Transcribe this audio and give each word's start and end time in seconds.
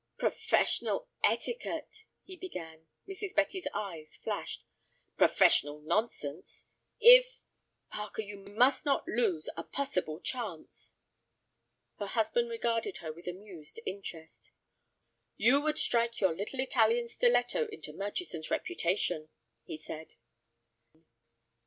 "Professional 0.17 1.07
etiquette"—he 1.23 2.35
began. 2.37 2.87
Mrs. 3.07 3.35
Betty's 3.35 3.67
eyes 3.71 4.17
flashed. 4.23 4.65
"Professional 5.15 5.79
nonsense! 5.79 6.65
If—Parker, 6.99 8.23
you 8.23 8.37
must 8.37 8.83
not 8.83 9.07
lose 9.07 9.47
a 9.55 9.63
possible 9.63 10.19
chance." 10.19 10.97
Her 11.99 12.07
husband 12.07 12.49
regarded 12.49 12.97
her 12.97 13.13
with 13.13 13.27
amused 13.27 13.79
interest. 13.85 14.49
"You 15.37 15.61
would 15.61 15.77
strike 15.77 16.19
your 16.19 16.33
little 16.35 16.61
Italian 16.61 17.07
stiletto 17.07 17.67
into 17.67 17.93
Murchison's 17.93 18.49
reputation," 18.49 19.29
he 19.65 19.77
said. 19.77 20.15